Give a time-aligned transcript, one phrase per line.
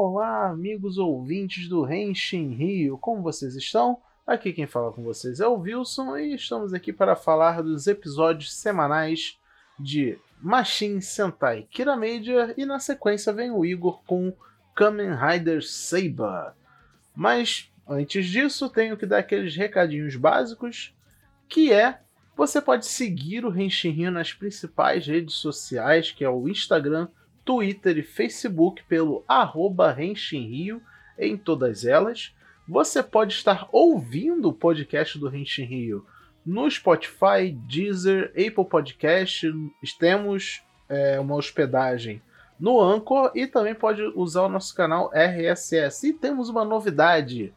[0.00, 4.00] Olá, amigos ouvintes do Renshin Rio, como vocês estão?
[4.24, 8.54] Aqui quem fala com vocês é o Wilson e estamos aqui para falar dos episódios
[8.54, 9.40] semanais
[9.76, 14.32] de Machine Sentai Kira Major e na sequência vem o Igor com
[14.72, 16.52] Kamen Rider Saber.
[17.12, 20.94] Mas antes disso, tenho que dar aqueles recadinhos básicos,
[21.48, 21.98] que é
[22.36, 27.08] você pode seguir o Renshin Rio nas principais redes sociais, que é o Instagram,
[27.48, 30.82] Twitter e Facebook pelo arroba Rio
[31.18, 32.36] em todas elas.
[32.68, 36.04] Você pode estar ouvindo o podcast do Renshin Rio
[36.44, 39.50] no Spotify, Deezer, Apple Podcast.
[39.98, 42.20] Temos é, uma hospedagem
[42.60, 46.06] no Anchor e também pode usar o nosso canal RSS.
[46.06, 47.54] E temos uma novidade.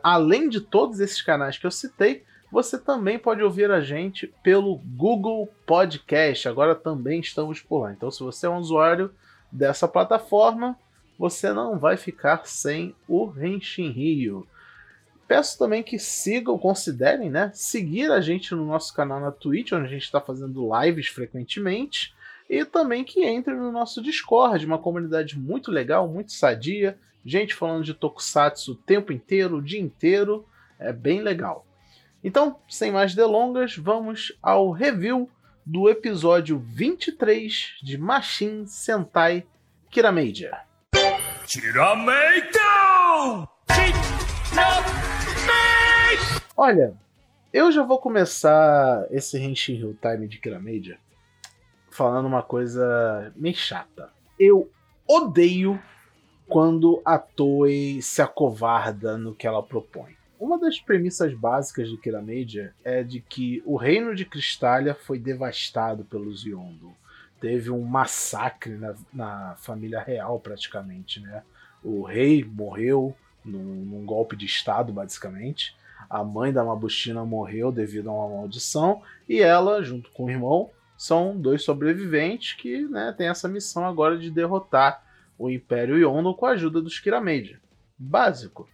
[0.00, 2.22] além de todos esses canais que eu citei,
[2.52, 6.48] você também pode ouvir a gente pelo Google Podcast.
[6.48, 7.92] Agora também estamos por lá.
[7.92, 9.10] Então, se você é um usuário
[9.54, 10.76] dessa plataforma,
[11.16, 14.46] você não vai ficar sem o Renshin Rio.
[15.28, 17.50] Peço também que sigam, considerem, né?
[17.54, 22.12] Seguir a gente no nosso canal na Twitch, onde a gente está fazendo lives frequentemente.
[22.50, 26.98] E também que entrem no nosso Discord, uma comunidade muito legal, muito sadia.
[27.24, 30.44] Gente falando de Tokusatsu o tempo inteiro, o dia inteiro.
[30.78, 31.64] É bem legal.
[32.22, 35.30] Então, sem mais delongas, vamos ao review
[35.66, 39.46] do episódio 23 de Machine Sentai
[39.90, 40.58] Kirameija.
[41.46, 42.58] Kirameito!
[46.56, 46.94] Olha,
[47.52, 50.98] eu já vou começar esse Henshin Hill Time de Kirameija
[51.90, 54.12] falando uma coisa meio chata.
[54.38, 54.70] Eu
[55.08, 55.80] odeio
[56.46, 60.14] quando a Toei se acovarda no que ela propõe.
[60.44, 66.04] Uma das premissas básicas de Kiramedia é de que o reino de Cristália foi devastado
[66.04, 66.92] pelos Yondo.
[67.40, 71.42] Teve um massacre na, na família real, praticamente, né?
[71.82, 75.74] O rei morreu num, num, golpe de estado, basicamente.
[76.10, 79.00] A mãe da Mabushina morreu devido a uma maldição.
[79.26, 84.18] E ela, junto com o irmão, são dois sobreviventes que né, têm essa missão agora
[84.18, 85.02] de derrotar
[85.38, 87.58] o Império Yondo com a ajuda dos Kiramedia.
[87.96, 88.68] Básico.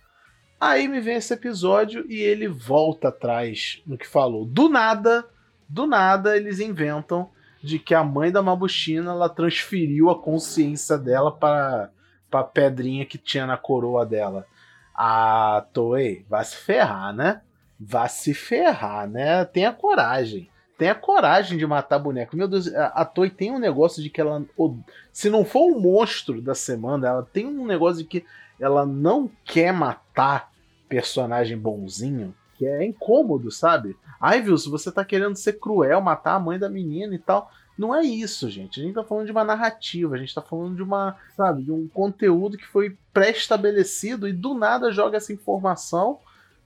[0.60, 4.44] Aí me vem esse episódio e ele volta atrás no que falou.
[4.44, 5.26] Do nada,
[5.66, 7.30] do nada, eles inventam
[7.62, 11.90] de que a mãe da Mabushina ela transferiu a consciência dela para
[12.30, 14.46] a pedrinha que tinha na coroa dela.
[14.94, 17.40] A Toei, vai se ferrar, né?
[17.78, 19.46] Vai se ferrar, né?
[19.46, 20.50] Tenha coragem.
[20.76, 22.36] Tenha coragem de matar boneco.
[22.36, 24.44] Meu Deus, a Toei tem um negócio de que ela.
[25.10, 28.24] Se não for o monstro da semana, ela tem um negócio de que
[28.58, 30.49] ela não quer matar
[30.90, 33.96] personagem bonzinho, que é incômodo, sabe?
[34.20, 37.50] Ai, você tá querendo ser cruel, matar a mãe da menina e tal.
[37.78, 38.78] Não é isso, gente.
[38.78, 41.72] A gente tá falando de uma narrativa, a gente tá falando de uma, sabe, de
[41.72, 46.18] um conteúdo que foi pré-estabelecido e do nada joga essa informação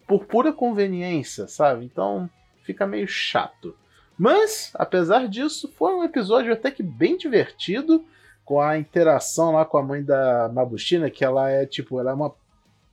[0.08, 1.84] por pura conveniência, sabe?
[1.84, 2.28] Então
[2.64, 3.76] fica meio chato.
[4.18, 8.04] Mas, apesar disso, foi um episódio até que bem divertido,
[8.44, 12.14] com a interação lá com a mãe da Mabushina, que ela é tipo, ela é
[12.14, 12.34] uma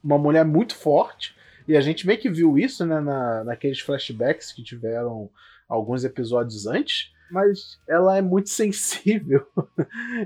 [0.03, 1.35] uma mulher muito forte.
[1.67, 5.29] E a gente meio que viu isso, né, na, naqueles flashbacks que tiveram
[5.67, 7.11] alguns episódios antes.
[7.29, 9.45] Mas ela é muito sensível.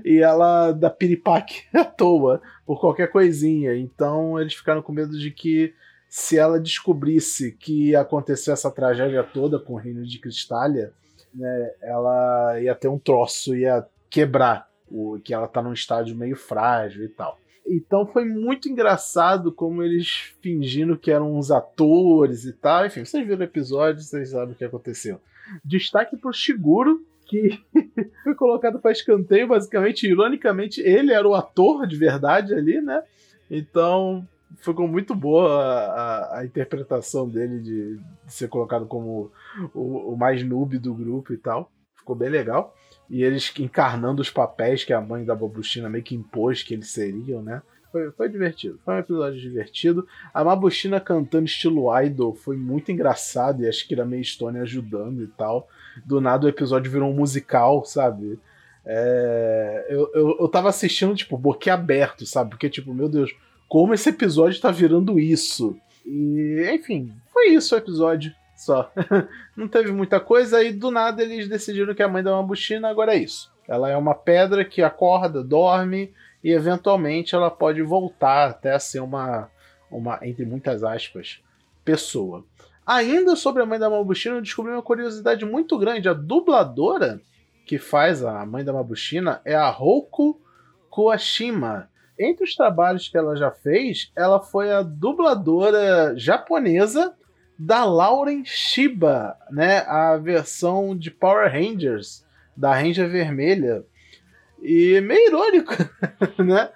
[0.04, 3.76] e ela dá piripaque à toa por qualquer coisinha.
[3.76, 5.74] Então eles ficaram com medo de que
[6.10, 10.94] se ela descobrisse que aconteceu essa tragédia toda com o reino de Cristália,
[11.34, 14.68] né, ela ia ter um troço, ia quebrar.
[14.96, 17.38] O, que ela tá num estádio meio frágil e tal.
[17.68, 22.86] Então foi muito engraçado como eles fingindo que eram uns atores e tal.
[22.86, 25.20] Enfim, vocês viram o episódio, vocês sabem o que aconteceu.
[25.64, 27.60] Destaque pro Shiguro, que
[28.24, 33.04] foi colocado para escanteio, basicamente, ironicamente, ele era o ator de verdade ali, né?
[33.50, 34.28] Então
[34.58, 39.32] ficou muito boa a, a, a interpretação dele de, de, ser colocado como
[39.74, 41.72] o, o mais noob do grupo e tal.
[42.06, 42.76] Ficou bem legal
[43.10, 46.92] e eles encarnando os papéis que a mãe da Babushina meio que impôs que eles
[46.92, 47.64] seriam, né?
[47.92, 50.08] Foi, foi divertido, foi um episódio divertido.
[50.32, 55.24] A Mabushina cantando estilo idol foi muito engraçado e acho que era meio Stone ajudando
[55.24, 55.68] e tal.
[56.06, 58.38] Do nada o episódio virou um musical, sabe?
[58.86, 62.52] É, eu, eu, eu tava assistindo, tipo, boquiaberto, sabe?
[62.52, 63.36] Porque, tipo, meu Deus,
[63.68, 65.76] como esse episódio tá virando isso?
[66.06, 68.92] E, enfim, foi isso o episódio só.
[69.56, 73.16] não teve muita coisa e do nada eles decidiram que a mãe da Mabushina agora
[73.16, 73.54] é isso.
[73.68, 76.14] Ela é uma pedra que acorda, dorme
[76.44, 79.50] e eventualmente ela pode voltar até a ser uma,
[79.90, 81.42] uma entre muitas aspas,
[81.84, 82.46] pessoa.
[82.86, 86.08] Ainda sobre a mãe da Mabushina, eu descobri uma curiosidade muito grande.
[86.08, 87.20] A dubladora
[87.66, 90.40] que faz a mãe da Mabushina é a Roku
[90.90, 97.14] Kuashima, entre os trabalhos que ela já fez, ela foi a dubladora japonesa
[97.58, 99.80] da Lauren Shiba, né?
[99.88, 102.26] A versão de Power Rangers,
[102.56, 103.84] da Ranger Vermelha.
[104.62, 105.74] E meio irônico,
[106.44, 106.70] né?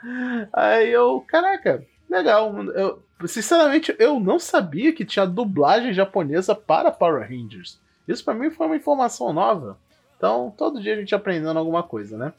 [0.54, 2.54] Aí eu, caraca, legal.
[2.68, 7.80] Eu, sinceramente, eu não sabia que tinha dublagem japonesa para Power Rangers.
[8.08, 9.78] Isso para mim foi uma informação nova.
[10.18, 12.34] Então, todo dia a gente aprendendo alguma coisa, né?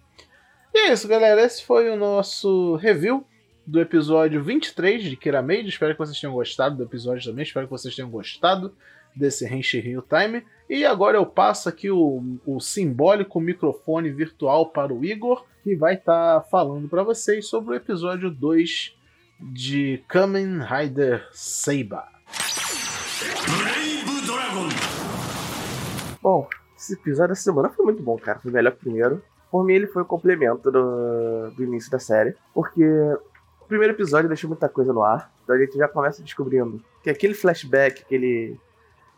[0.74, 1.40] E é isso, galera.
[1.40, 3.24] Esse foi o nosso review
[3.70, 5.68] do episódio 23 de Kira Made.
[5.68, 7.44] Espero que vocês tenham gostado do episódio também.
[7.44, 8.74] Espero que vocês tenham gostado
[9.14, 10.44] desse Henshi Rio Time.
[10.68, 15.94] E agora eu passo aqui o, o simbólico microfone virtual para o Igor, que vai
[15.94, 18.96] estar tá falando para vocês sobre o episódio 2
[19.52, 22.08] de Kamen Rider Seiba.
[26.20, 28.40] Bom, esse episódio da semana foi muito bom, cara.
[28.40, 29.22] Foi melhor que o primeiro.
[29.48, 32.34] Por mim, ele foi o complemento do, do início da série.
[32.52, 32.84] Porque
[33.70, 35.32] primeiro episódio deixou muita coisa no ar.
[35.44, 38.58] Então a gente já começa descobrindo que aquele flashback, aquele,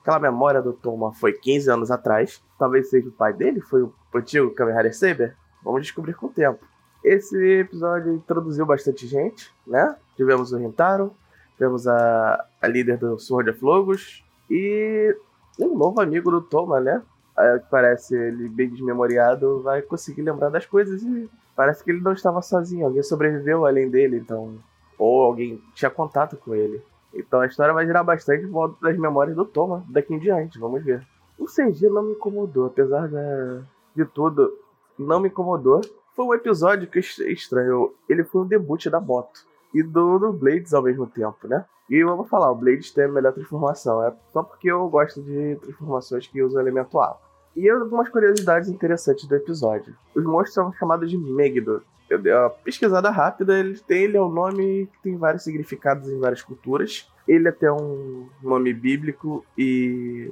[0.03, 2.43] aquela memória do Toma foi 15 anos atrás.
[2.59, 5.37] Talvez seja o pai dele, foi o antigo Kamen Rider Saber.
[5.65, 6.61] Vamos descobrir com o tempo.
[7.03, 9.97] Esse episódio introduziu bastante gente, né?
[10.17, 11.15] Tivemos o Rintaro,
[11.55, 15.17] tivemos a, a líder do Sword of Logos e
[15.59, 17.03] um novo amigo do Toma, né?
[17.39, 22.01] É, que parece ele bem desmemoriado, vai conseguir lembrar das coisas e parece que ele
[22.01, 24.59] não estava sozinho, alguém sobreviveu além dele, então.
[24.99, 26.83] Ou alguém tinha contato com ele.
[27.15, 30.59] Então a história vai girar bastante em volta das memórias do Toma daqui em diante,
[30.59, 31.07] vamos ver.
[31.39, 33.09] O CG não me incomodou, apesar
[33.95, 34.53] de tudo,
[34.99, 35.81] não me incomodou.
[36.15, 37.93] Foi um episódio que estranho.
[38.09, 41.65] Ele foi um debut da moto e do, do Blades ao mesmo tempo, né?
[41.89, 44.03] E vamos falar, o Blades tem a melhor transformação.
[44.05, 47.32] É só porque eu gosto de transformações que usam elemento água.
[47.55, 49.95] E algumas curiosidades interessantes do episódio.
[50.15, 51.83] Os monstros são chamados de Megiddo.
[52.09, 56.09] Eu dei uma pesquisada rápida, ele tem ele é um nome que tem vários significados
[56.09, 57.11] em várias culturas.
[57.27, 60.31] Ele é até um nome bíblico e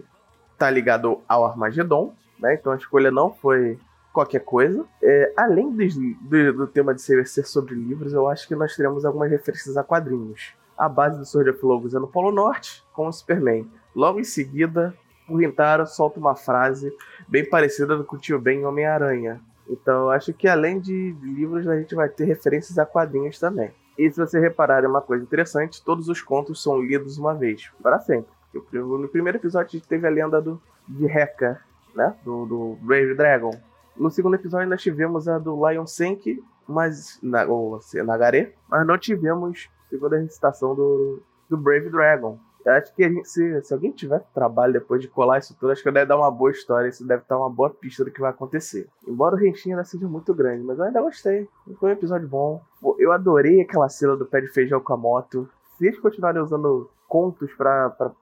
[0.58, 2.55] tá ligado ao Armagedon, né?
[2.55, 3.78] Então a escolha não foi
[4.12, 4.84] qualquer coisa.
[5.02, 5.87] É, além do,
[6.20, 9.76] do, do, tema de ser, ser sobre livros, eu acho que nós teremos algumas referências
[9.76, 10.52] a quadrinhos.
[10.76, 13.70] A base do Sword of Logos é no Polo Norte, com o Superman.
[13.94, 14.94] Logo em seguida,
[15.31, 16.93] o Rintaro solta uma frase
[17.29, 19.41] bem parecida com o Tio Ben Homem-Aranha.
[19.69, 23.71] Então, acho que além de livros, a gente vai ter referências a quadrinhos também.
[23.97, 27.71] E se você reparar, é uma coisa interessante: todos os contos são lidos uma vez,
[27.82, 28.32] para sempre.
[28.73, 31.61] No primeiro episódio, a gente teve a lenda do, de Heka,
[31.94, 32.15] né?
[32.25, 33.53] Do, do Brave Dragon.
[33.97, 38.97] No segundo episódio nós tivemos a do Lion Senk, mas na, ou Nagare, mas não
[38.97, 42.38] tivemos segunda recitação do, do Brave Dragon.
[42.67, 45.91] Acho que gente, se, se, alguém tiver trabalho depois de colar isso tudo, acho que
[45.91, 46.89] deve dar uma boa história.
[46.89, 48.89] Isso deve estar uma boa pista do que vai acontecer.
[49.07, 51.49] Embora o renchinho ainda seja muito grande, mas eu ainda gostei.
[51.79, 52.61] Foi um episódio bom.
[52.99, 55.49] Eu adorei aquela cena do pé de feijão com a moto.
[55.79, 58.12] Se eles continuarem usando contos para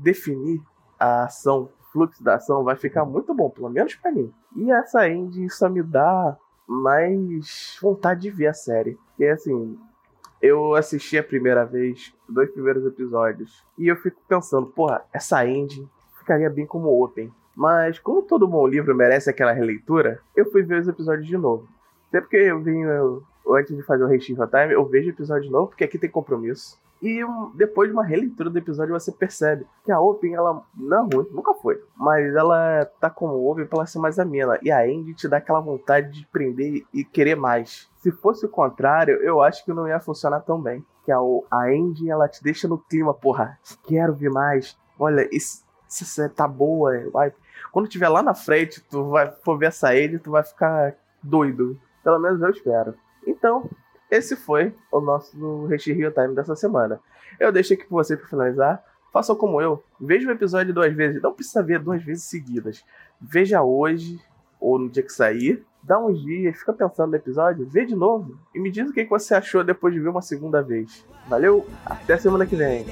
[0.00, 0.60] definir
[0.98, 4.32] a ação fluxo da ação vai ficar muito bom, pelo menos para mim.
[4.56, 6.36] E essa ending só me dá
[6.66, 8.98] mais vontade de ver a série.
[9.16, 9.78] Que é assim,
[10.42, 15.88] eu assisti a primeira vez, dois primeiros episódios, e eu fico pensando, porra, essa ending
[16.18, 17.32] ficaria bem como open.
[17.54, 21.68] Mas como todo bom livro merece aquela releitura, eu fui ver os episódios de novo.
[22.08, 23.22] Até porque eu vim, eu,
[23.54, 26.10] antes de fazer o Reishin Time, eu vejo o episódio de novo, porque aqui tem
[26.10, 26.80] compromisso.
[27.02, 30.98] E um, depois de uma releitura do episódio, você percebe que a Open, ela não
[30.98, 31.82] é ruim, nunca foi.
[31.96, 34.56] Mas ela tá como Open pra ela ser mais amena.
[34.62, 37.90] E a Andy te dá aquela vontade de prender e querer mais.
[37.96, 40.84] Se fosse o contrário, eu acho que não ia funcionar tão bem.
[41.04, 44.78] Que a, a Andy, ela te deixa no clima, porra, quero ver mais.
[44.96, 47.10] Olha, isso, isso tá boa.
[47.10, 47.32] Vai.
[47.72, 51.76] Quando tiver lá na frente, tu vai for ver essa Andy, tu vai ficar doido.
[52.04, 52.94] Pelo menos eu espero.
[53.26, 53.68] Então,
[54.12, 57.00] esse foi o nosso Reach Real Time dessa semana.
[57.40, 58.84] Eu deixo aqui com você para finalizar.
[59.10, 59.82] Façam como eu.
[59.98, 61.22] Veja o episódio duas vezes.
[61.22, 62.84] Não precisa ver duas vezes seguidas.
[63.18, 64.20] Veja hoje
[64.60, 65.64] ou no dia que sair.
[65.82, 69.04] Dá uns dias, fica pensando no episódio, vê de novo e me diz o que
[69.06, 71.04] você achou depois de ver uma segunda vez.
[71.26, 72.86] Valeu, até semana que vem.